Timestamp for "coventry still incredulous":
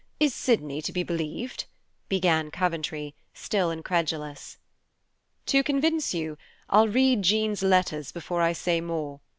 2.49-4.57